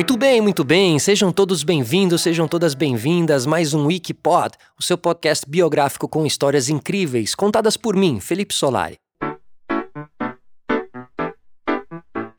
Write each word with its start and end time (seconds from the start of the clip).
Muito 0.00 0.16
bem, 0.16 0.40
muito 0.40 0.64
bem. 0.64 0.98
Sejam 0.98 1.30
todos 1.30 1.62
bem-vindos, 1.62 2.22
sejam 2.22 2.48
todas 2.48 2.72
bem-vindas. 2.72 3.44
Mais 3.44 3.74
um 3.74 3.84
Wikipod, 3.84 4.56
o 4.78 4.82
seu 4.82 4.96
podcast 4.96 5.44
biográfico 5.46 6.08
com 6.08 6.24
histórias 6.24 6.70
incríveis, 6.70 7.34
contadas 7.34 7.76
por 7.76 7.94
mim, 7.94 8.18
Felipe 8.18 8.54
Solari. 8.54 8.96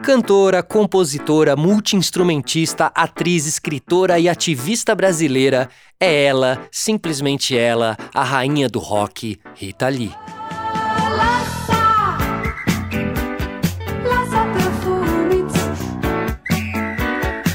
Cantora, 0.04 0.64
compositora, 0.64 1.56
multiinstrumentista, 1.56 2.88
atriz, 2.96 3.46
escritora 3.46 4.18
e 4.18 4.28
ativista 4.28 4.96
brasileira, 4.96 5.70
é 6.00 6.26
ela, 6.26 6.68
simplesmente 6.72 7.56
ela, 7.56 7.96
a 8.12 8.24
rainha 8.24 8.68
do 8.68 8.80
rock, 8.80 9.40
Rita 9.54 9.88
Lee. 9.88 10.41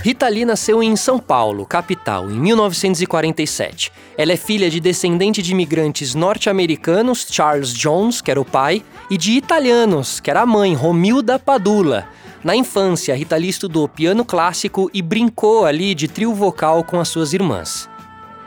Rita 0.07 0.29
Lee 0.29 0.45
nasceu 0.45 0.81
em 0.85 0.95
São 0.95 1.19
Paulo, 1.19 1.67
capital, 1.67 2.31
em 2.31 2.39
1947. 2.39 3.91
Ela 4.17 4.35
é 4.35 4.37
filha 4.37 4.71
de 4.71 4.79
descendente 4.79 5.43
de 5.43 5.51
imigrantes 5.51 6.15
norte-americanos, 6.15 7.27
Charles 7.29 7.75
Jones, 7.75 8.21
que 8.21 8.31
era 8.31 8.41
o 8.41 8.45
pai, 8.45 8.85
e 9.11 9.19
de 9.19 9.33
italianos, 9.33 10.21
que 10.21 10.31
era 10.31 10.43
a 10.43 10.47
mãe, 10.47 10.75
Romilda 10.75 11.41
Padula. 11.41 12.07
Na 12.45 12.55
infância, 12.55 13.17
Rita 13.17 13.37
Lee 13.37 13.49
estudou 13.49 13.89
piano 13.89 14.25
clássico 14.25 14.89
e 14.95 15.03
brincou 15.03 15.67
ali 15.67 15.93
de 15.93 16.07
trio 16.07 16.33
vocal 16.33 16.85
com 16.85 17.01
as 17.01 17.09
suas 17.09 17.33
irmãs. 17.33 17.89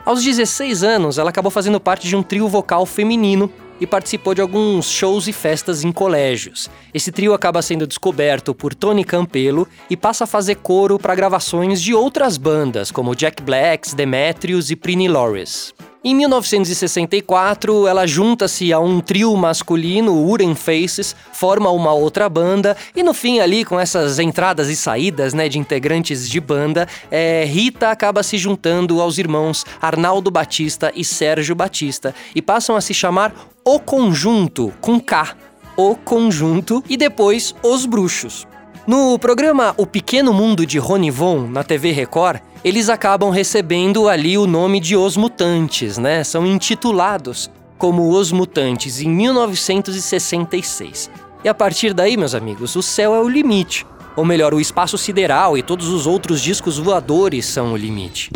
Aos 0.06 0.24
16 0.24 0.82
anos, 0.82 1.18
ela 1.18 1.28
acabou 1.28 1.50
fazendo 1.50 1.78
parte 1.78 2.08
de 2.08 2.16
um 2.16 2.22
trio 2.22 2.48
vocal 2.48 2.86
feminino 2.86 3.52
e 3.80 3.86
participou 3.86 4.34
de 4.34 4.40
alguns 4.40 4.90
shows 4.90 5.26
e 5.26 5.32
festas 5.32 5.82
em 5.82 5.90
colégios. 5.90 6.68
Esse 6.92 7.10
trio 7.10 7.34
acaba 7.34 7.62
sendo 7.62 7.86
descoberto 7.86 8.54
por 8.54 8.74
Tony 8.74 9.04
Campelo 9.04 9.66
e 9.88 9.96
passa 9.96 10.24
a 10.24 10.26
fazer 10.26 10.56
coro 10.56 10.98
para 10.98 11.14
gravações 11.14 11.80
de 11.80 11.94
outras 11.94 12.36
bandas, 12.36 12.90
como 12.90 13.14
Jack 13.14 13.42
Blacks, 13.42 13.94
Demetrius 13.94 14.70
e 14.70 14.76
Prini 14.76 15.08
Loris. 15.08 15.74
Em 16.02 16.14
1964, 16.14 17.86
ela 17.86 18.06
junta-se 18.06 18.72
a 18.72 18.80
um 18.80 19.00
trio 19.00 19.36
masculino, 19.36 20.26
Uren 20.26 20.54
Faces, 20.54 21.14
forma 21.30 21.68
uma 21.68 21.92
outra 21.92 22.26
banda 22.26 22.74
e 22.96 23.02
no 23.02 23.12
fim 23.12 23.38
ali 23.38 23.66
com 23.66 23.78
essas 23.78 24.18
entradas 24.18 24.70
e 24.70 24.76
saídas, 24.76 25.34
né, 25.34 25.46
de 25.46 25.58
integrantes 25.58 26.26
de 26.26 26.40
banda, 26.40 26.88
é, 27.10 27.44
Rita 27.44 27.90
acaba 27.90 28.22
se 28.22 28.38
juntando 28.38 28.98
aos 28.98 29.18
irmãos 29.18 29.66
Arnaldo 29.78 30.30
Batista 30.30 30.90
e 30.96 31.04
Sérgio 31.04 31.54
Batista 31.54 32.14
e 32.34 32.40
passam 32.40 32.76
a 32.76 32.80
se 32.80 32.94
chamar 32.94 33.34
O 33.62 33.78
Conjunto 33.78 34.72
com 34.80 34.98
K, 34.98 35.36
O 35.76 35.94
Conjunto 35.96 36.82
e 36.88 36.96
depois 36.96 37.54
Os 37.62 37.84
Bruxos. 37.84 38.46
No 38.90 39.18
programa 39.20 39.72
O 39.76 39.86
Pequeno 39.86 40.32
Mundo 40.32 40.66
de 40.66 40.76
Ronivon, 40.76 41.46
na 41.46 41.62
TV 41.62 41.92
Record, 41.92 42.40
eles 42.64 42.88
acabam 42.88 43.30
recebendo 43.30 44.08
ali 44.08 44.36
o 44.36 44.48
nome 44.48 44.80
de 44.80 44.96
Os 44.96 45.16
Mutantes, 45.16 45.96
né? 45.96 46.24
São 46.24 46.44
intitulados 46.44 47.48
como 47.78 48.10
Os 48.10 48.32
Mutantes 48.32 49.00
em 49.00 49.08
1966. 49.08 51.08
E 51.44 51.48
a 51.48 51.54
partir 51.54 51.94
daí, 51.94 52.16
meus 52.16 52.34
amigos, 52.34 52.74
o 52.74 52.82
céu 52.82 53.14
é 53.14 53.20
o 53.20 53.28
limite. 53.28 53.86
Ou 54.16 54.24
melhor, 54.24 54.52
o 54.52 54.60
espaço 54.60 54.98
sideral 54.98 55.56
e 55.56 55.62
todos 55.62 55.86
os 55.86 56.04
outros 56.04 56.40
discos 56.40 56.76
voadores 56.76 57.46
são 57.46 57.72
o 57.72 57.76
limite. 57.76 58.28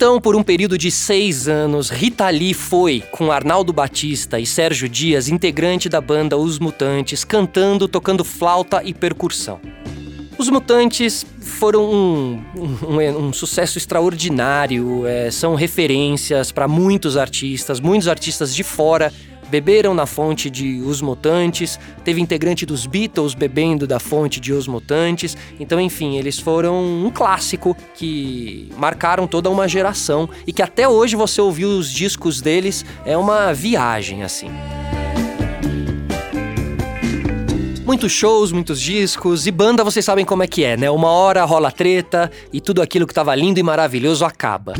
Então, 0.00 0.18
por 0.18 0.34
um 0.34 0.42
período 0.42 0.78
de 0.78 0.90
seis 0.90 1.46
anos, 1.46 1.90
Rita 1.90 2.26
Lee 2.30 2.54
foi, 2.54 3.04
com 3.12 3.30
Arnaldo 3.30 3.70
Batista 3.70 4.40
e 4.40 4.46
Sérgio 4.46 4.88
Dias, 4.88 5.28
integrante 5.28 5.90
da 5.90 6.00
banda 6.00 6.38
Os 6.38 6.58
Mutantes, 6.58 7.22
cantando, 7.22 7.86
tocando 7.86 8.24
flauta 8.24 8.82
e 8.82 8.94
percussão. 8.94 9.60
Os 10.38 10.48
Mutantes 10.48 11.26
foram 11.38 11.84
um, 11.84 12.42
um, 12.56 13.26
um 13.26 13.30
sucesso 13.34 13.76
extraordinário, 13.76 15.06
é, 15.06 15.30
são 15.30 15.54
referências 15.54 16.50
para 16.50 16.66
muitos 16.66 17.18
artistas, 17.18 17.78
muitos 17.78 18.08
artistas 18.08 18.54
de 18.54 18.62
fora 18.62 19.12
beberam 19.50 19.92
na 19.92 20.06
fonte 20.06 20.48
de 20.48 20.80
Os 20.80 21.02
Mutantes, 21.02 21.78
teve 22.04 22.20
integrante 22.20 22.64
dos 22.64 22.86
Beatles 22.86 23.34
bebendo 23.34 23.86
da 23.86 23.98
fonte 23.98 24.38
de 24.38 24.52
Os 24.52 24.68
Mutantes. 24.68 25.36
Então, 25.58 25.80
enfim, 25.80 26.16
eles 26.16 26.38
foram 26.38 26.82
um 26.82 27.10
clássico 27.10 27.76
que 27.94 28.70
marcaram 28.76 29.26
toda 29.26 29.50
uma 29.50 29.68
geração 29.68 30.28
e 30.46 30.52
que 30.52 30.62
até 30.62 30.88
hoje 30.88 31.16
você 31.16 31.40
ouvir 31.40 31.64
os 31.64 31.90
discos 31.90 32.40
deles 32.40 32.84
é 33.04 33.16
uma 33.16 33.52
viagem 33.52 34.22
assim. 34.22 34.50
Muitos 37.84 38.12
shows, 38.12 38.52
muitos 38.52 38.80
discos 38.80 39.48
e 39.48 39.50
banda, 39.50 39.82
vocês 39.82 40.04
sabem 40.04 40.24
como 40.24 40.44
é 40.44 40.46
que 40.46 40.62
é, 40.62 40.76
né? 40.76 40.88
Uma 40.88 41.08
hora 41.08 41.44
rola 41.44 41.72
treta 41.72 42.30
e 42.52 42.60
tudo 42.60 42.80
aquilo 42.80 43.04
que 43.04 43.10
estava 43.10 43.34
lindo 43.34 43.58
e 43.58 43.64
maravilhoso 43.64 44.24
acaba. 44.24 44.74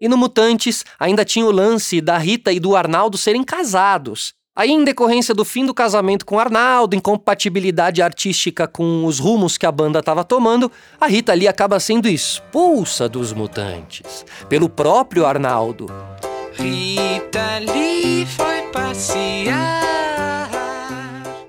E 0.00 0.08
no 0.08 0.16
Mutantes 0.16 0.84
ainda 0.98 1.24
tinha 1.24 1.46
o 1.46 1.50
lance 1.50 2.00
da 2.00 2.18
Rita 2.18 2.52
e 2.52 2.60
do 2.60 2.76
Arnaldo 2.76 3.16
serem 3.16 3.42
casados. 3.42 4.34
Aí, 4.54 4.70
em 4.70 4.84
decorrência 4.84 5.34
do 5.34 5.44
fim 5.44 5.66
do 5.66 5.74
casamento 5.74 6.24
com 6.24 6.38
Arnaldo, 6.38 6.96
incompatibilidade 6.96 8.00
artística 8.00 8.66
com 8.66 9.04
os 9.04 9.18
rumos 9.18 9.58
que 9.58 9.66
a 9.66 9.72
banda 9.72 9.98
estava 9.98 10.24
tomando, 10.24 10.72
a 10.98 11.06
Rita 11.06 11.32
ali 11.32 11.46
acaba 11.46 11.78
sendo 11.78 12.08
expulsa 12.08 13.06
dos 13.06 13.34
Mutantes 13.34 14.24
pelo 14.48 14.68
próprio 14.70 15.26
Arnaldo. 15.26 15.92
Rita 16.54 17.58
Lee 17.58 18.24
foi 18.24 18.62
passear. 18.72 20.05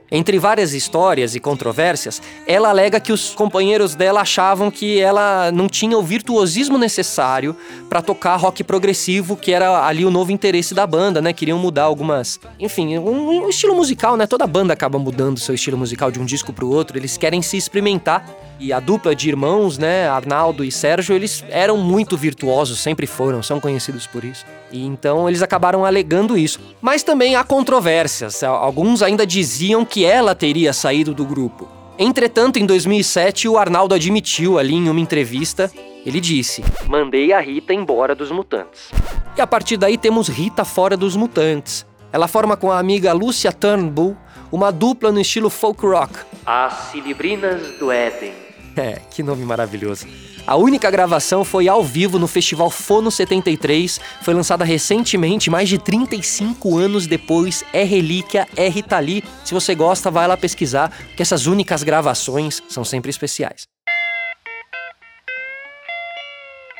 Entre 0.10 0.40
várias 0.40 0.74
histórias 0.74 1.36
e 1.36 1.40
controvérsias, 1.40 2.22
ela 2.48 2.70
alega 2.70 3.00
que 3.00 3.12
os 3.12 3.36
companheiros 3.36 3.94
dela 3.94 4.22
achavam 4.22 4.72
que 4.72 5.00
ela 5.00 5.52
não 5.52 5.68
tinha 5.68 5.98
o 5.98 6.04
virtuosismo 6.04 6.78
necessário 6.78 7.56
para 7.90 8.02
tocar 8.02 8.38
rock 8.38 8.64
progressivo, 8.64 9.36
que 9.36 9.52
era 9.52 9.86
ali 9.86 10.06
o 10.06 10.12
novo 10.12 10.32
interesse 10.32 10.74
da 10.74 10.88
banda, 10.88 11.22
né? 11.22 11.34
Queriam 11.34 11.60
mudar 11.60 11.84
algumas, 11.84 12.40
enfim, 12.58 12.98
um, 12.98 13.44
um 13.44 13.50
estilo 13.50 13.76
musical, 13.76 14.16
né? 14.16 14.26
Toda 14.26 14.48
banda 14.48 14.74
acaba 14.74 14.98
mudando 14.98 15.40
seu 15.40 15.54
estilo 15.54 15.78
musical 15.78 16.10
de 16.10 16.20
um 16.20 16.26
disco 16.26 16.54
para 16.54 16.64
o 16.64 16.70
outro, 16.70 16.98
eles 16.98 17.18
querem 17.18 17.42
se 17.42 17.58
experimentar. 17.58 18.26
E 18.60 18.74
a 18.74 18.80
dupla 18.80 19.16
de 19.16 19.30
irmãos, 19.30 19.78
né, 19.78 20.10
Arnaldo 20.10 20.64
e 20.64 20.72
Sérgio, 20.72 21.16
eles 21.16 21.44
eram 21.50 21.78
muito 21.78 22.18
virtuosos, 22.18 22.80
sempre 22.80 23.06
foram, 23.06 23.44
são 23.44 23.60
conhecidos 23.60 24.08
por 24.08 24.24
isso. 24.24 24.46
E 24.72 24.84
então 24.84 25.30
eles 25.30 25.44
acabaram 25.44 25.86
alegando 25.86 26.38
isso. 26.38 26.60
Mas 26.82 27.04
também 27.04 27.36
há 27.36 27.44
controvérsias. 27.44 28.42
Alguns 28.44 29.04
ainda 29.04 29.28
diziam 29.28 29.86
que 29.86 30.06
ela 30.06 30.34
teria 30.34 30.74
saído 30.74 31.14
do 31.14 31.24
grupo. 31.24 31.68
Entretanto, 32.00 32.58
em 32.60 32.66
2007, 32.66 33.48
o 33.48 33.58
Arnaldo 33.58 33.94
admitiu 33.96 34.60
ali 34.60 34.76
em 34.76 34.90
uma 34.90 35.00
entrevista, 35.00 35.72
ele 36.06 36.20
disse: 36.20 36.64
"Mandei 36.88 37.34
a 37.34 37.40
Rita 37.40 37.74
embora 37.74 38.14
dos 38.16 38.32
Mutantes". 38.32 38.92
E 39.36 39.42
a 39.42 39.48
partir 39.48 39.78
daí 39.78 39.98
temos 39.98 40.28
Rita 40.28 40.66
fora 40.66 40.98
dos 40.98 41.16
Mutantes. 41.16 41.86
Ela 42.12 42.28
forma 42.28 42.56
com 42.56 42.72
a 42.72 42.80
amiga 42.80 43.14
Lucia 43.14 43.52
Turnbull 43.52 44.16
uma 44.52 44.72
dupla 44.72 45.12
no 45.12 45.20
estilo 45.20 45.50
folk 45.50 45.86
rock, 45.86 46.14
As 46.46 46.92
Cilibrinas 46.92 47.78
do 47.80 47.92
Éden. 47.92 48.47
É, 48.88 49.02
que 49.10 49.24
nome 49.24 49.44
maravilhoso. 49.44 50.06
A 50.46 50.56
única 50.56 50.90
gravação 50.90 51.44
foi 51.44 51.68
ao 51.68 51.84
vivo 51.84 52.20
no 52.20 52.28
Festival 52.28 52.70
Fono 52.70 53.10
73, 53.10 54.00
foi 54.22 54.34
lançada 54.34 54.64
recentemente, 54.64 55.50
mais 55.50 55.68
de 55.68 55.78
35 55.78 56.78
anos 56.78 57.08
depois, 57.08 57.66
é 57.74 57.84
relíquia, 57.84 58.48
é 58.56 58.70
Rita 58.70 59.00
Lee. 59.00 59.24
Se 59.44 59.54
você 59.54 59.74
gosta, 59.74 60.12
vai 60.12 60.28
lá 60.28 60.38
pesquisar, 60.38 60.92
porque 61.08 61.22
essas 61.22 61.48
únicas 61.48 61.84
gravações 61.84 62.62
são 62.70 62.86
sempre 62.86 63.10
especiais. 63.10 63.68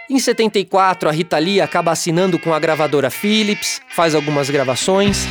Em 0.10 0.20
74, 0.20 1.10
a 1.10 1.12
Rita 1.12 1.38
Lee 1.38 1.60
acaba 1.60 1.92
assinando 1.92 2.40
com 2.40 2.54
a 2.54 2.60
gravadora 2.60 3.10
Philips, 3.10 3.82
faz 3.90 4.16
algumas 4.16 4.50
gravações. 4.50 5.28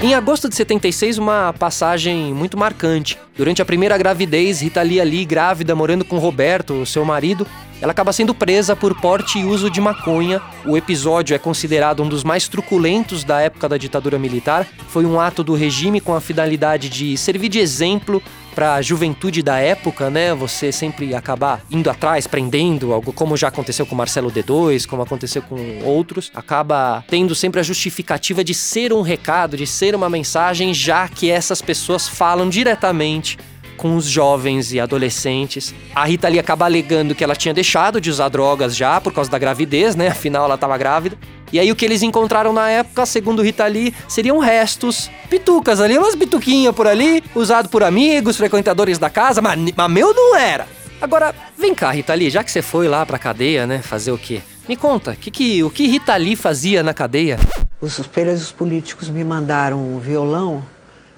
Em 0.00 0.14
agosto 0.14 0.48
de 0.48 0.54
76, 0.54 1.18
uma 1.18 1.52
passagem 1.52 2.32
muito 2.32 2.56
marcante. 2.56 3.18
Durante 3.36 3.60
a 3.60 3.64
primeira 3.64 3.98
gravidez, 3.98 4.60
Rita 4.60 4.80
Lee 4.80 5.00
ali, 5.00 5.24
grávida, 5.24 5.74
morando 5.74 6.04
com 6.04 6.18
Roberto, 6.18 6.86
seu 6.86 7.04
marido, 7.04 7.44
ela 7.82 7.90
acaba 7.90 8.12
sendo 8.12 8.32
presa 8.32 8.76
por 8.76 8.94
porte 9.00 9.40
e 9.40 9.44
uso 9.44 9.68
de 9.68 9.80
maconha. 9.80 10.40
O 10.64 10.76
episódio 10.76 11.34
é 11.34 11.38
considerado 11.38 12.00
um 12.00 12.08
dos 12.08 12.22
mais 12.22 12.46
truculentos 12.46 13.24
da 13.24 13.40
época 13.40 13.68
da 13.68 13.76
ditadura 13.76 14.20
militar. 14.20 14.68
Foi 14.86 15.04
um 15.04 15.18
ato 15.18 15.42
do 15.42 15.54
regime 15.54 16.00
com 16.00 16.14
a 16.14 16.20
finalidade 16.20 16.88
de 16.88 17.16
servir 17.16 17.48
de 17.48 17.58
exemplo 17.58 18.22
para 18.58 18.74
a 18.74 18.82
juventude 18.82 19.40
da 19.40 19.60
época, 19.60 20.10
né? 20.10 20.34
Você 20.34 20.72
sempre 20.72 21.14
acabar 21.14 21.64
indo 21.70 21.88
atrás, 21.88 22.26
prendendo, 22.26 22.92
algo 22.92 23.12
como 23.12 23.36
já 23.36 23.46
aconteceu 23.46 23.86
com 23.86 23.94
Marcelo 23.94 24.32
D2, 24.32 24.84
como 24.84 25.00
aconteceu 25.00 25.42
com 25.42 25.84
outros, 25.84 26.28
acaba 26.34 27.04
tendo 27.06 27.36
sempre 27.36 27.60
a 27.60 27.62
justificativa 27.62 28.42
de 28.42 28.54
ser 28.54 28.92
um 28.92 29.00
recado, 29.00 29.56
de 29.56 29.64
ser 29.64 29.94
uma 29.94 30.10
mensagem, 30.10 30.74
já 30.74 31.06
que 31.06 31.30
essas 31.30 31.62
pessoas 31.62 32.08
falam 32.08 32.48
diretamente 32.48 33.38
com 33.78 33.96
os 33.96 34.04
jovens 34.04 34.72
e 34.72 34.80
adolescentes. 34.80 35.74
A 35.94 36.04
Rita 36.04 36.28
Lee 36.28 36.38
acaba 36.38 36.66
alegando 36.66 37.14
que 37.14 37.24
ela 37.24 37.34
tinha 37.34 37.54
deixado 37.54 37.98
de 38.00 38.10
usar 38.10 38.28
drogas 38.28 38.76
já 38.76 39.00
por 39.00 39.12
causa 39.14 39.30
da 39.30 39.38
gravidez, 39.38 39.96
né? 39.96 40.08
Afinal, 40.08 40.44
ela 40.44 40.56
estava 40.56 40.76
grávida. 40.76 41.16
E 41.50 41.58
aí 41.58 41.72
o 41.72 41.76
que 41.76 41.84
eles 41.84 42.02
encontraram 42.02 42.52
na 42.52 42.68
época, 42.68 43.06
segundo 43.06 43.40
Rita 43.40 43.64
Lee, 43.66 43.94
seriam 44.06 44.38
restos, 44.38 45.10
pitucas 45.30 45.80
ali, 45.80 45.96
umas 45.96 46.14
pituquinhas 46.14 46.74
por 46.74 46.86
ali, 46.86 47.24
usado 47.34 47.70
por 47.70 47.82
amigos, 47.82 48.36
frequentadores 48.36 48.98
da 48.98 49.08
casa, 49.08 49.40
mas, 49.40 49.58
mas 49.74 49.90
meu 49.90 50.12
não 50.12 50.36
era. 50.36 50.66
Agora, 51.00 51.34
vem 51.56 51.74
cá, 51.74 51.90
Rita 51.92 52.12
Lee, 52.12 52.28
já 52.28 52.42
que 52.44 52.50
você 52.50 52.60
foi 52.60 52.88
lá 52.88 53.06
pra 53.06 53.18
cadeia, 53.18 53.66
né, 53.66 53.78
fazer 53.78 54.10
o 54.10 54.18
quê? 54.18 54.42
Me 54.68 54.76
conta, 54.76 55.16
que 55.16 55.30
que, 55.30 55.62
o 55.62 55.70
que 55.70 55.86
Rita 55.86 56.14
Lee 56.16 56.36
fazia 56.36 56.82
na 56.82 56.92
cadeia? 56.92 57.38
Os 57.80 57.98
presos 58.06 58.50
políticos 58.50 59.08
me 59.08 59.24
mandaram 59.24 59.80
um 59.80 59.98
violão 59.98 60.62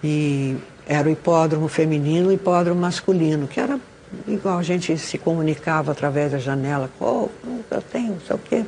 e 0.04 0.54
era 0.90 1.06
o 1.06 1.12
hipódromo 1.12 1.68
feminino 1.68 2.26
e 2.26 2.28
o 2.30 2.32
hipódromo 2.32 2.80
masculino, 2.80 3.46
que 3.46 3.60
era 3.60 3.78
igual 4.26 4.58
a 4.58 4.62
gente 4.64 4.98
se 4.98 5.16
comunicava 5.18 5.92
através 5.92 6.32
da 6.32 6.38
janela. 6.38 6.90
Oh, 6.98 7.28
eu 7.70 7.80
tenho, 7.80 8.18
sei 8.26 8.34
o 8.34 8.38
quê. 8.40 8.64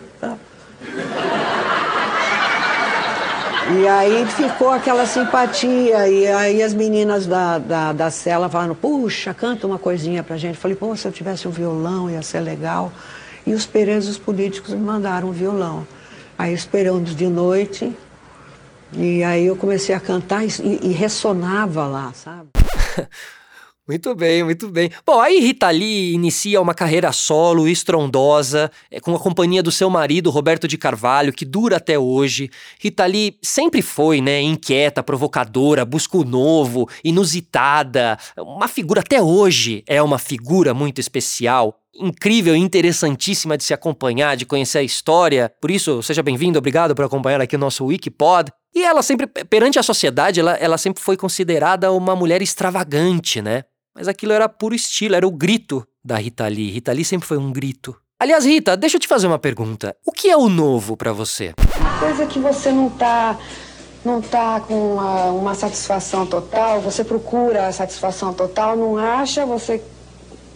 E 3.76 3.88
aí 3.88 4.24
ficou 4.26 4.70
aquela 4.70 5.04
simpatia, 5.04 6.08
e 6.08 6.28
aí 6.28 6.62
as 6.62 6.72
meninas 6.72 7.26
da, 7.26 7.58
da, 7.58 7.92
da 7.92 8.08
cela 8.08 8.48
falaram, 8.48 8.76
puxa, 8.76 9.34
canta 9.34 9.66
uma 9.66 9.78
coisinha 9.78 10.22
pra 10.22 10.36
gente. 10.36 10.54
Eu 10.54 10.60
falei, 10.60 10.76
pô, 10.76 10.94
se 10.94 11.08
eu 11.08 11.10
tivesse 11.10 11.48
um 11.48 11.50
violão 11.50 12.08
ia 12.08 12.22
ser 12.22 12.38
legal. 12.38 12.92
E 13.44 13.52
os 13.52 13.66
presos 13.66 14.16
políticos 14.16 14.72
me 14.72 14.80
mandaram 14.80 15.30
um 15.30 15.32
violão. 15.32 15.84
Aí 16.38 16.54
esperamos 16.54 17.16
de 17.16 17.26
noite, 17.26 17.92
e 18.94 19.22
aí 19.22 19.46
eu 19.46 19.56
comecei 19.56 19.94
a 19.94 20.00
cantar 20.00 20.44
e, 20.44 20.50
e 20.82 20.92
ressonava 20.92 21.86
lá, 21.86 22.12
sabe? 22.12 22.50
Muito 23.86 24.14
bem, 24.14 24.44
muito 24.44 24.68
bem. 24.68 24.92
Bom, 25.04 25.20
aí 25.20 25.40
Rita 25.40 25.68
Lee 25.68 26.14
inicia 26.14 26.60
uma 26.60 26.72
carreira 26.72 27.10
solo, 27.10 27.66
estrondosa, 27.66 28.70
é, 28.88 29.00
com 29.00 29.12
a 29.12 29.18
companhia 29.18 29.60
do 29.60 29.72
seu 29.72 29.90
marido, 29.90 30.30
Roberto 30.30 30.68
de 30.68 30.78
Carvalho, 30.78 31.32
que 31.32 31.44
dura 31.44 31.78
até 31.78 31.98
hoje. 31.98 32.48
Rita 32.78 33.04
Lee 33.04 33.36
sempre 33.42 33.82
foi, 33.82 34.20
né, 34.20 34.40
inquieta, 34.40 35.02
provocadora, 35.02 35.84
busca 35.84 36.16
o 36.16 36.24
novo, 36.24 36.88
inusitada. 37.02 38.16
Uma 38.38 38.68
figura, 38.68 39.00
até 39.00 39.20
hoje, 39.20 39.82
é 39.88 40.00
uma 40.00 40.18
figura 40.18 40.72
muito 40.72 41.00
especial 41.00 41.81
incrível 41.94 42.56
interessantíssima 42.56 43.56
de 43.56 43.64
se 43.64 43.74
acompanhar, 43.74 44.36
de 44.36 44.46
conhecer 44.46 44.78
a 44.78 44.82
história. 44.82 45.52
Por 45.60 45.70
isso, 45.70 46.02
seja 46.02 46.22
bem-vindo, 46.22 46.58
obrigado 46.58 46.94
por 46.94 47.04
acompanhar 47.04 47.40
aqui 47.40 47.56
o 47.56 47.58
nosso 47.58 47.84
Wikipod. 47.86 48.50
E 48.74 48.82
ela 48.84 49.02
sempre, 49.02 49.26
perante 49.26 49.78
a 49.78 49.82
sociedade, 49.82 50.40
ela, 50.40 50.54
ela 50.54 50.78
sempre 50.78 51.02
foi 51.02 51.16
considerada 51.16 51.92
uma 51.92 52.16
mulher 52.16 52.40
extravagante, 52.40 53.42
né? 53.42 53.64
Mas 53.94 54.08
aquilo 54.08 54.32
era 54.32 54.48
puro 54.48 54.74
estilo, 54.74 55.14
era 55.14 55.26
o 55.26 55.30
grito 55.30 55.86
da 56.02 56.16
Rita 56.16 56.46
Lee. 56.48 56.70
Rita 56.70 56.92
Lee 56.92 57.04
sempre 57.04 57.28
foi 57.28 57.36
um 57.36 57.52
grito. 57.52 57.94
Aliás, 58.18 58.46
Rita, 58.46 58.76
deixa 58.76 58.96
eu 58.96 59.00
te 59.00 59.08
fazer 59.08 59.26
uma 59.26 59.38
pergunta. 59.38 59.94
O 60.06 60.12
que 60.12 60.30
é 60.30 60.36
o 60.36 60.48
novo 60.48 60.96
para 60.96 61.12
você? 61.12 61.52
Coisa 61.98 62.26
que 62.26 62.38
você 62.38 62.72
não 62.72 62.88
tá 62.88 63.38
não 64.04 64.20
tá 64.20 64.60
com 64.60 64.94
uma, 64.94 65.26
uma 65.26 65.54
satisfação 65.54 66.26
total, 66.26 66.80
você 66.80 67.04
procura 67.04 67.68
a 67.68 67.72
satisfação 67.72 68.32
total, 68.34 68.76
não 68.76 68.96
acha, 68.96 69.46
você 69.46 69.80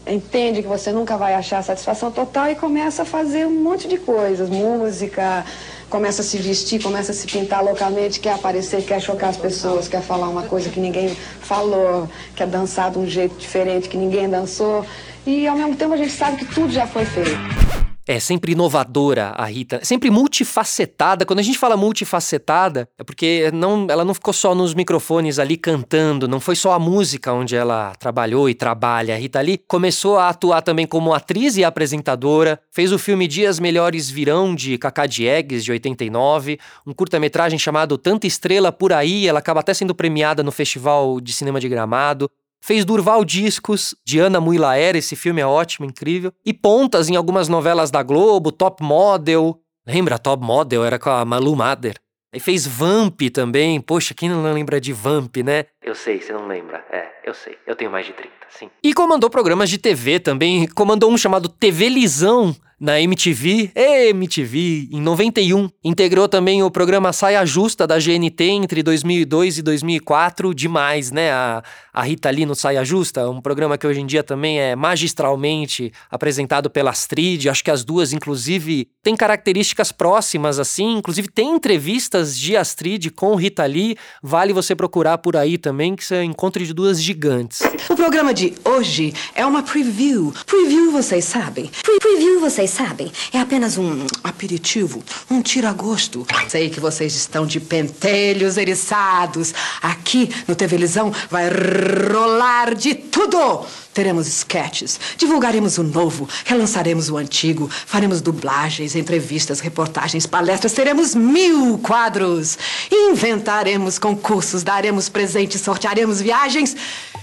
entende 0.07 0.63
que 0.63 0.69
você 0.69 0.93
nunca 0.93 1.17
vai 1.17 1.35
achar 1.35 1.63
satisfação 1.63 2.11
total 2.11 2.51
e 2.51 2.55
começa 2.55 3.03
a 3.03 3.05
fazer 3.05 3.47
um 3.47 3.63
monte 3.63 3.89
de 3.89 3.99
coisas, 3.99 4.49
música, 4.49 5.45
começa 5.91 6.23
a 6.23 6.25
se 6.25 6.39
vestir, 6.39 6.83
começa 6.83 7.13
a 7.13 7.15
se 7.15 7.27
pintar 7.27 7.65
loucamente, 7.65 8.21
quer 8.21 8.35
aparecer, 8.35 8.83
quer 8.85 9.01
chocar 9.01 9.31
as 9.31 9.37
pessoas, 9.37 9.89
quer 9.89 10.03
falar 10.03 10.29
uma 10.29 10.45
coisa 10.45 10.71
que 10.71 10.81
ninguém 10.81 11.09
falou, 11.41 12.09
quer 12.35 12.47
dançar 12.47 12.91
de 12.91 12.99
um 12.99 13.07
jeito 13.07 13.37
diferente 13.37 13.89
que 13.89 13.97
ninguém 13.97 14.29
dançou. 14.29 14.85
E 15.27 15.47
ao 15.47 15.57
mesmo 15.57 15.75
tempo 15.75 15.93
a 15.93 15.97
gente 15.97 16.13
sabe 16.13 16.37
que 16.37 16.55
tudo 16.55 16.73
já 16.73 16.87
foi 16.87 17.05
feito. 17.05 17.86
É 18.09 18.21
sempre 18.21 18.53
inovadora 18.53 19.35
a 19.37 19.45
Rita, 19.47 19.81
sempre 19.83 20.11
multifacetada. 20.11 21.27
Quando 21.27 21.41
a 21.41 21.43
gente 21.43 21.59
fala 21.59 21.77
multifacetada, 21.77 22.89
é 22.97 23.03
porque 23.03 23.51
não, 23.53 23.89
ela 23.91 24.05
não 24.05 24.15
ficou 24.15 24.33
só 24.33 24.55
nos 24.55 24.75
microfones 24.75 25.41
ali 25.41 25.57
cantando, 25.57 26.29
não 26.29 26.39
foi 26.39 26.55
só 26.55 26.71
a 26.71 26.79
música 26.79 27.33
onde 27.33 27.57
ela 27.57 27.97
trabalhou 27.97 28.49
e 28.49 28.55
trabalha. 28.55 29.17
A 29.17 29.19
Rita 29.19 29.41
Lee 29.41 29.59
começou 29.59 30.19
a 30.19 30.29
atuar 30.29 30.63
também 30.63 30.87
como 30.87 31.13
atriz 31.13 31.57
e 31.57 31.65
apresentadora, 31.65 32.61
fez 32.71 32.93
o 32.93 32.99
filme 32.99 33.27
Dias 33.27 33.59
Melhores 33.59 34.09
Virão 34.09 34.55
de 34.55 34.79
Cacá 34.79 35.07
Diegues, 35.07 35.65
de 35.65 35.73
89, 35.73 36.61
um 36.87 36.93
curta-metragem 36.93 37.59
chamado 37.59 37.99
Tanta 37.99 38.29
Estrela 38.29 38.71
por 38.71 38.93
Aí, 38.93 39.27
ela 39.27 39.41
acaba 39.41 39.59
até 39.59 39.75
sendo 39.75 39.97
premiada 39.97 40.45
no 40.45 40.53
Festival 40.53 41.21
de 41.21 41.33
Cinema 41.33 41.59
de 41.59 41.69
Gramado. 41.69 42.31
Fez 42.67 42.85
Durval 42.85 43.25
Discos, 43.25 43.95
de 44.05 44.19
Ana 44.19 44.41
Muilaera, 44.41 44.99
esse 44.99 45.15
filme 45.15 45.41
é 45.41 45.47
ótimo, 45.47 45.87
incrível. 45.87 46.33
E 46.45 46.53
pontas 46.53 47.09
em 47.09 47.15
algumas 47.15 47.49
novelas 47.49 47.93
da 47.93 48.03
Globo, 48.03 48.51
Top 48.51 48.83
Model. 48.83 49.61
Lembra? 49.87 50.19
Top 50.19 50.45
Model 50.45 50.85
era 50.85 50.99
com 50.99 51.09
a 51.09 51.25
Malu 51.25 51.55
Mader. 51.55 51.95
Aí 52.35 52.41
fez 52.41 52.67
Vamp 52.67 53.21
também. 53.33 53.81
Poxa, 53.81 54.13
quem 54.15 54.29
não 54.29 54.43
lembra 54.53 54.81
de 54.81 54.93
Vamp, 54.93 55.37
né? 55.45 55.67
Eu 55.81 55.95
sei, 55.95 56.21
você 56.21 56.33
não 56.33 56.49
lembra. 56.49 56.85
É, 56.91 57.07
eu 57.25 57.35
sei. 57.35 57.57
Eu 57.65 57.77
tenho 57.77 57.89
mais 57.89 58.05
de 58.05 58.13
30, 58.15 58.33
sim. 58.51 58.69
E 58.83 58.93
comandou 58.93 59.31
programas 59.31 59.71
de 59.71 59.79
TV 59.79 60.19
também. 60.19 60.67
Comandou 60.67 61.09
um 61.13 61.17
chamado 61.17 61.49
TV 61.49 61.89
Lisão, 61.89 62.53
na 62.79 63.01
MTV, 63.01 63.71
MTV, 63.75 64.89
em 64.93 65.01
91. 65.01 65.69
Integrou 65.83 66.29
também 66.29 66.63
o 66.63 66.71
programa 66.71 67.13
Saia 67.13 67.45
Justa 67.47 67.87
da 67.87 67.99
GNT 67.99 68.45
entre 68.45 68.83
2002 68.83 69.59
e 69.59 69.63
2004. 69.63 70.55
Demais, 70.55 71.11
né? 71.11 71.33
A, 71.33 71.63
a 71.93 72.03
Rita 72.03 72.29
Lee 72.29 72.45
no 72.45 72.55
Saia 72.55 72.85
Justa, 72.85 73.29
um 73.31 73.41
programa 73.41 73.79
que 73.79 73.87
hoje 73.87 74.01
em 74.01 74.07
dia 74.07 74.23
também 74.23 74.61
é 74.61 74.77
magistralmente 74.77 75.91
apresentado 76.11 76.69
pela 76.69 76.91
Astrid. 76.91 77.49
Acho 77.49 77.65
que 77.65 77.71
as 77.71 77.85
duas, 77.85 78.13
inclusive, 78.13 78.89
têm 79.03 79.17
características 79.17 79.91
próximas, 79.91 80.59
assim. 80.59 80.99
Inclusive, 80.99 81.29
tem 81.29 81.55
entrevistas 81.55 82.39
de 82.39 82.57
Astrid 82.57 83.11
com 83.11 83.35
Rita 83.35 83.65
Lee. 83.65 83.97
Vale 84.23 84.53
você 84.53 84.75
procurar 84.77 85.19
por 85.19 85.37
aí 85.37 85.57
também, 85.57 85.97
que 85.97 86.05
você 86.05 86.23
encontre 86.23 86.67
de 86.67 86.75
duas 86.75 87.03
gigantes. 87.03 87.61
O 87.89 87.97
programa 87.97 88.35
de 88.35 88.53
hoje 88.65 89.15
é 89.35 89.47
uma 89.47 89.63
preview. 89.63 90.35
Preview, 90.45 90.91
vocês 90.93 91.25
sabem. 91.25 91.71
Pre 91.83 91.99
preview, 91.99 92.41
vocês 92.41 92.66
vocês 92.67 92.71
sabem, 92.71 93.13
é 93.33 93.39
apenas 93.39 93.79
um 93.79 94.07
aperitivo, 94.25 95.03
um 95.31 95.41
tira-gosto. 95.41 96.27
Sei 96.49 96.69
que 96.69 96.81
vocês 96.81 97.15
estão 97.15 97.47
de 97.47 97.61
pentelhos 97.61 98.57
eriçados. 98.57 99.55
Aqui 99.81 100.31
no 100.49 100.55
Televisão 100.57 101.13
vai 101.31 101.49
rolar 101.49 102.75
de 102.75 102.95
tudo. 102.95 103.65
Teremos 103.95 104.27
sketches, 104.27 104.99
divulgaremos 105.17 105.79
o 105.79 105.83
novo, 105.83 106.29
relançaremos 106.45 107.09
o 107.09 107.17
antigo, 107.17 107.71
faremos 107.71 108.21
dublagens, 108.21 108.95
entrevistas, 108.95 109.61
reportagens, 109.61 110.27
palestras, 110.27 110.73
teremos 110.73 111.15
mil 111.15 111.79
quadros, 111.79 112.59
inventaremos 112.91 113.99
concursos, 113.99 114.63
daremos 114.63 115.09
presentes, 115.09 115.61
sortearemos 115.61 116.21
viagens. 116.21 116.77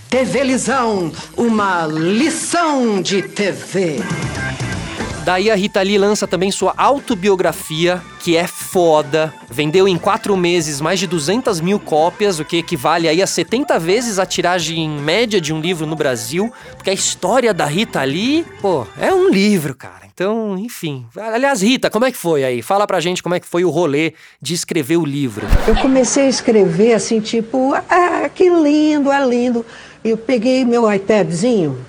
TV 0.09 0.43
Lisão, 0.43 1.11
uma 1.35 1.85
lição 1.87 3.01
de 3.01 3.21
TV. 3.23 3.97
Daí 5.23 5.49
a 5.49 5.55
Rita 5.55 5.81
Lee 5.81 5.97
lança 5.97 6.27
também 6.27 6.51
sua 6.51 6.73
autobiografia, 6.75 8.01
que 8.19 8.35
é 8.35 8.45
foda. 8.45 9.33
Vendeu 9.49 9.87
em 9.87 9.97
quatro 9.97 10.35
meses 10.35 10.81
mais 10.81 10.99
de 10.99 11.07
200 11.07 11.61
mil 11.61 11.79
cópias, 11.79 12.39
o 12.41 12.45
que 12.45 12.57
equivale 12.57 13.07
aí 13.07 13.21
a 13.21 13.27
70 13.27 13.79
vezes 13.79 14.19
a 14.19 14.25
tiragem 14.25 14.89
média 14.89 15.39
de 15.39 15.53
um 15.53 15.61
livro 15.61 15.85
no 15.85 15.95
Brasil. 15.95 16.51
Porque 16.75 16.89
a 16.89 16.93
história 16.93 17.53
da 17.53 17.65
Rita 17.65 18.03
Lee, 18.03 18.45
pô, 18.61 18.85
é 18.99 19.13
um 19.13 19.29
livro, 19.29 19.73
cara. 19.73 20.03
Então, 20.13 20.57
enfim. 20.57 21.05
Aliás, 21.15 21.61
Rita, 21.61 21.89
como 21.89 22.03
é 22.03 22.11
que 22.11 22.17
foi 22.17 22.43
aí? 22.43 22.61
Fala 22.61 22.85
pra 22.85 22.99
gente 22.99 23.23
como 23.23 23.33
é 23.33 23.39
que 23.39 23.47
foi 23.47 23.63
o 23.63 23.69
rolê 23.69 24.13
de 24.41 24.53
escrever 24.53 24.97
o 24.97 25.05
livro. 25.05 25.47
Eu 25.65 25.75
comecei 25.77 26.25
a 26.25 26.29
escrever 26.29 26.93
assim, 26.93 27.21
tipo, 27.21 27.73
ah, 27.73 28.29
que 28.33 28.49
lindo, 28.49 29.09
é 29.09 29.25
lindo. 29.25 29.65
Eu 30.03 30.17
peguei 30.17 30.65
meu 30.65 30.91
iPadzinho, 30.91 31.79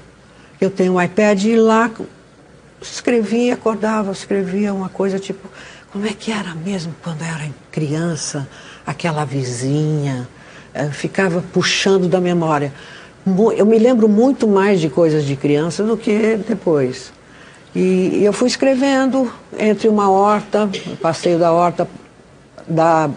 eu 0.61 0.71
tenho 0.71 0.95
um 0.95 1.03
iPad 1.03 1.43
e 1.45 1.57
lá 1.57 1.91
escrevia, 2.81 3.55
acordava, 3.55 4.13
escrevia 4.13 4.73
uma 4.73 4.89
coisa 4.89 5.19
tipo, 5.19 5.49
como 5.93 6.07
é 6.07 6.13
que 6.13 6.33
era 6.33 6.55
mesmo 6.55 6.95
quando 7.03 7.23
era 7.23 7.49
criança, 7.71 8.49
aquela 8.87 9.25
vizinha, 9.25 10.29
eu 10.75 10.91
ficava 10.91 11.43
puxando 11.53 12.09
da 12.09 12.21
memória. 12.21 12.73
Eu 13.57 13.65
me 13.65 13.79
lembro 13.79 14.09
muito 14.09 14.47
mais 14.47 14.81
de 14.81 14.91
coisas 14.91 15.25
de 15.25 15.37
criança 15.37 15.83
do 15.83 15.97
que 15.97 16.37
depois. 16.37 17.13
E 17.75 18.23
eu 18.23 18.33
fui 18.33 18.49
escrevendo 18.49 19.33
entre 19.59 19.89
uma 19.89 20.11
horta, 20.11 20.69
passeio 21.01 21.39
da 21.39 21.53
horta, 21.53 21.89
dar 22.69 23.11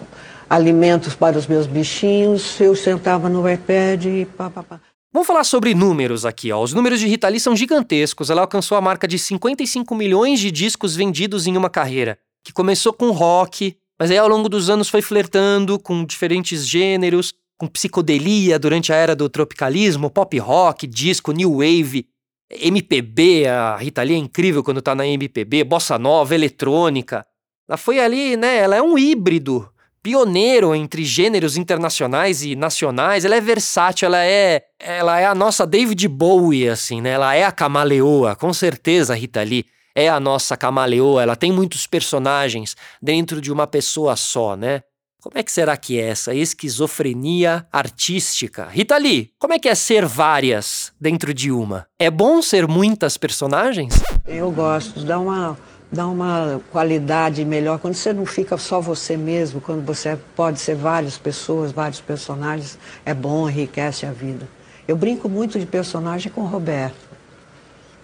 alimentos 0.50 1.14
para 1.14 1.38
os 1.38 1.46
meus 1.46 1.68
bichinhos, 1.68 2.60
eu 2.60 2.76
sentava 2.76 3.28
no 3.28 3.50
iPad 3.50 4.06
e 4.06 4.26
pá, 4.26 4.50
pá, 4.50 4.64
pá. 4.64 4.80
Vamos 5.18 5.26
falar 5.26 5.44
sobre 5.46 5.74
números 5.74 6.28
aqui, 6.28 6.52
ó. 6.52 6.62
Os 6.62 6.76
números 6.76 7.00
de 7.00 7.08
Rita 7.08 7.28
Lee 7.28 7.40
são 7.40 7.56
gigantescos. 7.56 8.30
Ela 8.30 8.42
alcançou 8.42 8.78
a 8.78 8.82
marca 8.82 9.08
de 9.08 9.18
55 9.18 9.96
milhões 9.96 10.40
de 10.40 10.52
discos 10.52 10.96
vendidos 10.96 11.48
em 11.48 11.58
uma 11.58 11.72
carreira, 11.72 12.20
que 12.44 12.54
começou 12.54 12.94
com 12.94 13.10
rock, 13.10 13.76
mas 14.00 14.12
aí 14.12 14.18
ao 14.20 14.28
longo 14.28 14.48
dos 14.48 14.70
anos 14.70 14.90
foi 14.90 15.02
flertando 15.02 15.80
com 15.80 16.06
diferentes 16.06 16.68
gêneros. 16.68 17.34
com 17.58 17.66
psicodelia 17.66 18.60
durante 18.60 18.94
a 18.94 18.96
era 18.96 19.16
do 19.16 19.28
tropicalismo, 19.28 20.12
pop 20.12 20.38
rock, 20.38 20.86
disco, 20.86 21.32
new 21.32 21.54
wave, 21.54 22.08
MPB, 22.52 23.48
a 23.48 23.76
Rita 23.76 24.04
Lee 24.04 24.14
é 24.14 24.20
incrível 24.20 24.64
quando 24.64 24.84
tá 24.84 24.94
na 24.94 25.08
MPB, 25.08 25.64
bossa 25.64 25.98
nova, 25.98 26.36
eletrônica. 26.36 27.26
Ela 27.68 27.78
foi 27.78 28.00
ali, 28.00 28.38
né? 28.38 28.58
Ela 28.58 28.76
é 28.76 28.82
um 28.84 28.96
híbrido, 28.96 29.68
pioneiro 30.08 30.74
entre 30.74 31.04
gêneros 31.04 31.58
internacionais 31.58 32.42
e 32.42 32.56
nacionais. 32.56 33.26
Ela 33.26 33.36
é 33.36 33.42
versátil, 33.42 34.06
ela 34.06 34.24
é, 34.24 34.64
ela 34.80 35.20
é 35.20 35.26
a 35.26 35.36
nossa 35.36 35.68
David 35.68 36.08
Bowie, 36.08 36.70
assim, 36.70 37.02
né? 37.02 37.10
Ela 37.10 37.36
é 37.36 37.44
a 37.44 37.52
camaleoa, 37.52 38.34
com 38.34 38.54
certeza, 38.54 39.14
Rita 39.14 39.44
Lee 39.44 39.66
é 39.94 40.08
a 40.08 40.18
nossa 40.18 40.56
camaleoa. 40.56 41.24
Ela 41.24 41.36
tem 41.36 41.52
muitos 41.52 41.86
personagens 41.86 42.74
dentro 43.02 43.42
de 43.42 43.52
uma 43.52 43.68
pessoa 43.68 44.16
só, 44.16 44.56
né? 44.56 44.82
Como 45.20 45.38
é 45.38 45.44
que 45.44 45.52
será 45.52 45.76
que 45.76 46.00
é 46.00 46.08
essa 46.08 46.34
esquizofrenia 46.34 47.68
artística? 47.70 48.66
Rita 48.68 48.96
Lee, 48.98 49.32
como 49.38 49.54
é 49.54 49.60
que 49.60 49.68
é 49.68 49.76
ser 49.76 50.06
várias 50.06 50.94
dentro 51.02 51.34
de 51.34 51.52
uma? 51.52 51.86
É 52.00 52.10
bom 52.10 52.42
ser 52.42 52.66
muitas 52.66 53.18
personagens? 53.18 53.96
Eu 54.26 54.52
gosto, 54.52 55.04
dá 55.04 55.20
uma, 55.20 55.58
dá 55.92 56.06
uma 56.08 56.62
qualidade 56.72 57.44
melhor 57.46 57.80
quando 57.80 57.96
você 57.96 58.12
não 58.12 58.26
fica 58.26 58.58
só 58.58 58.82
você 58.82 59.16
mesmo, 59.16 59.62
quando 59.62 59.86
você 59.86 60.18
pode 60.36 60.60
ser 60.60 60.76
várias 60.76 61.18
pessoas, 61.18 61.72
vários 61.72 62.02
personagens, 62.02 62.78
é 63.06 63.14
bom, 63.14 63.50
enriquece 63.50 64.06
a 64.06 64.12
vida. 64.12 64.48
Eu 64.88 64.96
brinco 64.96 65.28
muito 65.30 65.60
de 65.60 65.66
personagem 65.66 66.32
com 66.32 66.42
o 66.42 66.46
Roberto. 66.46 67.08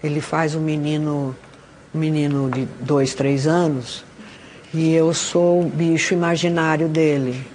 Ele 0.02 0.20
faz 0.20 0.54
um 0.54 0.60
menino, 0.60 1.34
um 1.94 1.98
menino 1.98 2.50
de 2.50 2.66
dois, 2.80 3.14
três 3.14 3.46
anos, 3.46 4.04
e 4.72 4.92
eu 4.92 5.14
sou 5.14 5.62
o 5.62 5.64
bicho 5.64 6.14
imaginário 6.14 6.88
dele. 6.88 7.46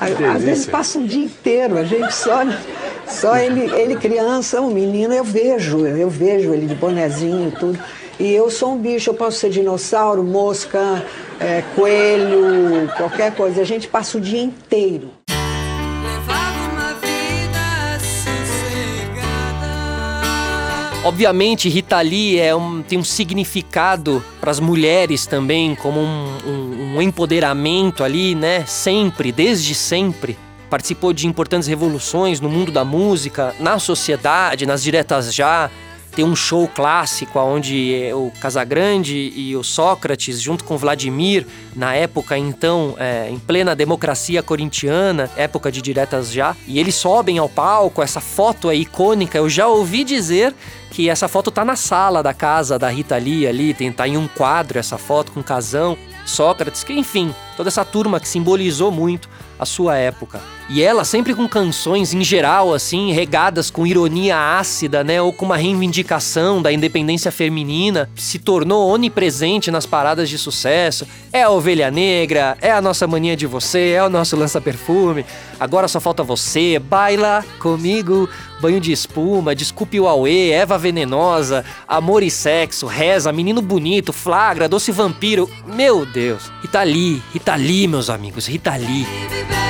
Às 0.00 0.42
vezes 0.42 0.66
passa 0.66 0.98
um 0.98 1.06
dia 1.06 1.24
inteiro, 1.24 1.78
a 1.78 1.84
gente 1.84 2.14
só, 2.14 2.44
só 3.06 3.36
ele, 3.36 3.70
ele 3.74 3.96
criança, 3.96 4.60
um 4.60 4.70
menino, 4.70 5.12
eu 5.14 5.24
vejo, 5.24 5.86
eu 5.86 6.08
vejo 6.08 6.52
ele 6.52 6.66
de 6.66 6.74
bonezinho 6.74 7.48
e 7.48 7.52
tudo. 7.52 7.78
E 8.18 8.32
eu 8.32 8.50
sou 8.50 8.74
um 8.74 8.78
bicho, 8.78 9.10
eu 9.10 9.14
posso 9.14 9.38
ser 9.38 9.50
dinossauro, 9.50 10.22
mosca, 10.22 11.04
é, 11.40 11.62
coelho, 11.74 12.88
qualquer 12.96 13.34
coisa. 13.34 13.60
A 13.60 13.64
gente 13.64 13.88
passa 13.88 14.18
o 14.18 14.20
dia 14.20 14.40
inteiro. 14.40 15.10
Obviamente, 21.04 21.68
Rita 21.68 22.00
Lee 22.00 22.38
é 22.38 22.56
um, 22.56 22.82
tem 22.82 22.98
um 22.98 23.04
significado 23.04 24.24
para 24.40 24.50
as 24.50 24.58
mulheres 24.58 25.26
também, 25.26 25.74
como 25.74 26.00
um, 26.00 26.38
um, 26.46 26.96
um 26.96 27.02
empoderamento 27.02 28.02
ali, 28.02 28.34
né? 28.34 28.64
Sempre, 28.64 29.30
desde 29.30 29.74
sempre. 29.74 30.38
Participou 30.74 31.12
de 31.12 31.28
importantes 31.28 31.68
revoluções 31.68 32.40
no 32.40 32.48
mundo 32.48 32.72
da 32.72 32.84
música, 32.84 33.54
na 33.60 33.78
sociedade, 33.78 34.66
nas 34.66 34.82
diretas 34.82 35.32
já. 35.32 35.70
Tem 36.16 36.24
um 36.24 36.34
show 36.34 36.66
clássico 36.66 37.38
onde 37.38 38.10
o 38.12 38.32
Casagrande 38.40 39.32
e 39.36 39.54
o 39.54 39.62
Sócrates, 39.62 40.42
junto 40.42 40.64
com 40.64 40.76
Vladimir, 40.76 41.46
na 41.76 41.94
época 41.94 42.36
então, 42.36 42.96
é, 42.98 43.28
em 43.30 43.38
plena 43.38 43.76
democracia 43.76 44.42
corintiana, 44.42 45.30
época 45.36 45.70
de 45.70 45.80
diretas 45.80 46.32
já, 46.32 46.56
e 46.66 46.80
eles 46.80 46.96
sobem 46.96 47.38
ao 47.38 47.48
palco, 47.48 48.02
essa 48.02 48.20
foto 48.20 48.68
é 48.68 48.74
icônica, 48.74 49.38
eu 49.38 49.48
já 49.48 49.68
ouvi 49.68 50.02
dizer 50.02 50.52
que 50.90 51.08
essa 51.08 51.28
foto 51.28 51.52
tá 51.52 51.64
na 51.64 51.76
sala 51.76 52.20
da 52.20 52.34
casa 52.34 52.80
da 52.80 52.88
Rita 52.88 53.16
Lee 53.16 53.46
ali, 53.46 53.74
tem, 53.74 53.92
tá 53.92 54.08
em 54.08 54.16
um 54.16 54.26
quadro 54.26 54.76
essa 54.76 54.98
foto 54.98 55.30
com 55.30 55.40
Casão, 55.40 55.96
Sócrates, 56.26 56.82
que 56.82 56.92
enfim, 56.92 57.32
toda 57.56 57.68
essa 57.68 57.84
turma 57.84 58.18
que 58.18 58.26
simbolizou 58.26 58.90
muito 58.90 59.28
a 59.56 59.64
sua 59.64 59.96
época. 59.96 60.40
E 60.68 60.82
ela 60.82 61.04
sempre 61.04 61.34
com 61.34 61.46
canções 61.46 62.14
em 62.14 62.24
geral 62.24 62.72
assim, 62.72 63.12
regadas 63.12 63.70
com 63.70 63.86
ironia 63.86 64.58
ácida, 64.58 65.04
né, 65.04 65.20
ou 65.20 65.32
com 65.32 65.44
uma 65.44 65.58
reivindicação 65.58 66.62
da 66.62 66.72
independência 66.72 67.30
feminina, 67.30 68.08
se 68.16 68.38
tornou 68.38 68.88
onipresente 68.88 69.70
nas 69.70 69.84
paradas 69.84 70.28
de 70.28 70.38
sucesso. 70.38 71.06
É 71.30 71.42
a 71.42 71.50
Ovelha 71.50 71.90
Negra, 71.90 72.56
é 72.62 72.70
a 72.70 72.80
nossa 72.80 73.06
mania 73.06 73.36
de 73.36 73.46
você, 73.46 73.90
é 73.90 74.02
o 74.02 74.08
nosso 74.08 74.36
lança-perfume. 74.36 75.26
Agora 75.60 75.86
só 75.86 76.00
falta 76.00 76.22
você, 76.22 76.78
baila 76.78 77.44
comigo, 77.58 78.28
banho 78.60 78.80
de 78.80 78.90
espuma, 78.90 79.54
desculpe 79.54 80.00
o 80.00 80.08
Aue, 80.08 80.50
Eva 80.50 80.78
Venenosa, 80.78 81.64
Amor 81.86 82.22
e 82.22 82.30
Sexo, 82.30 82.86
Reza, 82.86 83.30
Menino 83.32 83.60
Bonito, 83.60 84.12
Flagra, 84.12 84.68
Doce 84.68 84.90
Vampiro. 84.90 85.48
Meu 85.66 86.06
Deus, 86.06 86.50
Rita 86.62 86.82
Lee, 86.82 87.86
meus 87.86 88.08
amigos, 88.08 88.46
Rita 88.46 88.74
Lee. 88.76 89.63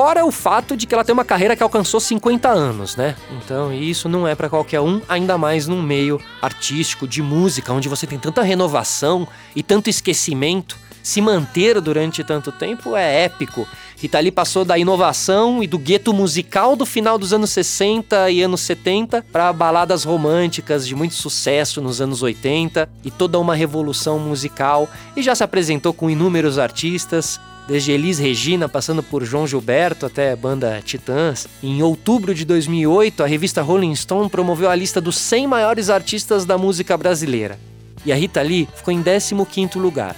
Fora 0.00 0.24
o 0.24 0.30
fato 0.30 0.78
de 0.78 0.86
que 0.86 0.94
ela 0.94 1.04
tem 1.04 1.12
uma 1.12 1.26
carreira 1.26 1.54
que 1.54 1.62
alcançou 1.62 2.00
50 2.00 2.48
anos, 2.48 2.96
né? 2.96 3.14
Então, 3.32 3.70
isso 3.70 4.08
não 4.08 4.26
é 4.26 4.34
para 4.34 4.48
qualquer 4.48 4.80
um, 4.80 4.98
ainda 5.06 5.36
mais 5.36 5.66
num 5.68 5.82
meio 5.82 6.18
artístico 6.40 7.06
de 7.06 7.20
música, 7.20 7.70
onde 7.70 7.86
você 7.86 8.06
tem 8.06 8.18
tanta 8.18 8.40
renovação 8.40 9.28
e 9.54 9.62
tanto 9.62 9.90
esquecimento. 9.90 10.78
Se 11.02 11.20
manter 11.20 11.78
durante 11.82 12.24
tanto 12.24 12.50
tempo 12.50 12.96
é 12.96 13.24
épico. 13.24 13.68
Rita 13.98 14.18
Lee 14.18 14.32
passou 14.32 14.64
da 14.64 14.78
inovação 14.78 15.62
e 15.62 15.66
do 15.66 15.78
gueto 15.78 16.14
musical 16.14 16.74
do 16.74 16.86
final 16.86 17.18
dos 17.18 17.34
anos 17.34 17.50
60 17.50 18.30
e 18.30 18.40
anos 18.40 18.62
70 18.62 19.26
para 19.30 19.52
baladas 19.52 20.04
românticas 20.04 20.86
de 20.86 20.94
muito 20.94 21.14
sucesso 21.14 21.82
nos 21.82 22.00
anos 22.00 22.22
80 22.22 22.88
e 23.04 23.10
toda 23.10 23.38
uma 23.38 23.54
revolução 23.54 24.18
musical 24.18 24.88
e 25.14 25.22
já 25.22 25.34
se 25.34 25.44
apresentou 25.44 25.92
com 25.92 26.08
inúmeros 26.08 26.58
artistas, 26.58 27.38
desde 27.70 27.92
Elis 27.92 28.18
Regina, 28.18 28.68
passando 28.68 29.00
por 29.00 29.24
João 29.24 29.46
Gilberto 29.46 30.04
até 30.04 30.32
a 30.32 30.36
banda 30.36 30.82
Titãs. 30.84 31.46
Em 31.62 31.80
outubro 31.84 32.34
de 32.34 32.44
2008, 32.44 33.22
a 33.22 33.26
revista 33.28 33.62
Rolling 33.62 33.94
Stone 33.94 34.28
promoveu 34.28 34.68
a 34.68 34.74
lista 34.74 35.00
dos 35.00 35.16
100 35.16 35.46
maiores 35.46 35.88
artistas 35.88 36.44
da 36.44 36.58
música 36.58 36.96
brasileira. 36.96 37.56
E 38.04 38.10
a 38.10 38.16
Rita 38.16 38.42
Lee 38.42 38.68
ficou 38.74 38.92
em 38.92 39.00
15º 39.00 39.76
lugar. 39.76 40.16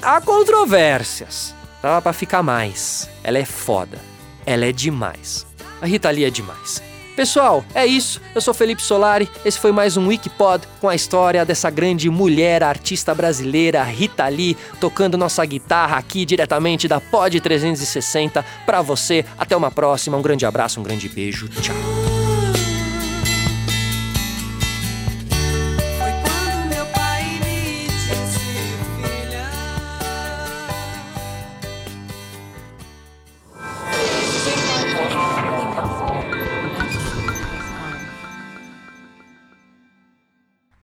Há 0.00 0.18
controvérsias. 0.22 1.54
Dava 1.82 2.00
para 2.00 2.14
ficar 2.14 2.42
mais. 2.42 3.06
Ela 3.22 3.36
é 3.36 3.44
foda. 3.44 3.98
Ela 4.46 4.64
é 4.64 4.72
demais. 4.72 5.46
A 5.82 5.86
Rita 5.86 6.08
Lee 6.10 6.24
é 6.24 6.30
demais. 6.30 6.82
Pessoal, 7.18 7.64
é 7.74 7.84
isso. 7.84 8.20
Eu 8.32 8.40
sou 8.40 8.54
Felipe 8.54 8.80
Solari. 8.80 9.28
Esse 9.44 9.58
foi 9.58 9.72
mais 9.72 9.96
um 9.96 10.06
Wikipod 10.06 10.64
com 10.80 10.88
a 10.88 10.94
história 10.94 11.44
dessa 11.44 11.68
grande 11.68 12.08
mulher 12.08 12.62
artista 12.62 13.12
brasileira, 13.12 13.82
Rita 13.82 14.28
Lee, 14.28 14.56
tocando 14.78 15.18
nossa 15.18 15.44
guitarra 15.44 15.96
aqui 15.96 16.24
diretamente 16.24 16.86
da 16.86 17.00
Pod 17.00 17.40
360 17.40 18.44
para 18.64 18.82
você. 18.82 19.24
Até 19.36 19.56
uma 19.56 19.68
próxima. 19.68 20.16
Um 20.16 20.22
grande 20.22 20.46
abraço, 20.46 20.78
um 20.78 20.84
grande 20.84 21.08
beijo. 21.08 21.48
Tchau. 21.48 21.97